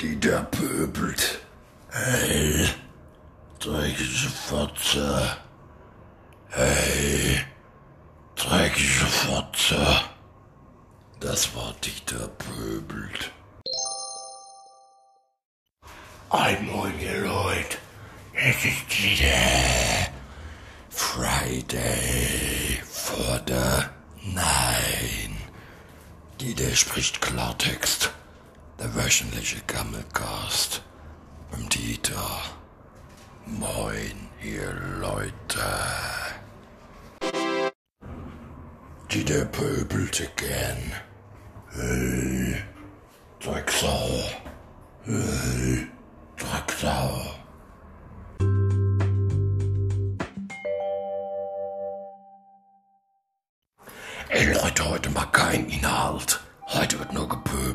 die 0.00 0.18
da 0.18 0.42
pöbelt. 0.42 1.40
Hey, 1.90 2.68
dreckige 3.58 4.28
Fotze. 4.28 5.36
Hey, 6.48 7.40
dreckige 8.36 9.06
Fotze. 9.06 9.86
Das 11.20 11.54
war 11.54 11.72
dich, 11.84 12.04
der 12.04 12.28
pöbelt. 12.28 13.30
Ein 16.30 16.66
Moin, 16.66 16.98
ihr 17.00 17.20
Leute. 17.20 17.78
Es 18.32 18.56
ist 18.64 19.02
wieder 19.02 20.10
Friday 20.90 22.82
for 22.84 23.40
the 23.46 23.84
Nein. 24.32 25.36
Dieter 26.40 26.74
spricht 26.74 27.20
Klartext. 27.20 28.13
Wöchentliche 28.94 29.60
Gammelcast. 29.66 30.80
Mit 31.50 31.74
Dieter. 31.74 32.42
Moin, 33.44 34.30
ihr 34.40 34.72
Leute. 35.00 35.32
Dieter 39.10 39.46
pöbelte 39.46 40.30
gern. 40.36 40.92
Hey, 41.72 42.62
Drecksau. 43.40 44.30
Hey, 45.02 45.88
Drecksau. 46.36 47.34
Ey 54.28 54.52
Leute, 54.52 54.88
heute 54.88 55.10
mal 55.10 55.26
kein 55.32 55.68
Inhalt. 55.68 56.40
Heute 56.66 56.98
wird 57.00 57.12
nur 57.12 57.28
gepöbelt. 57.28 57.73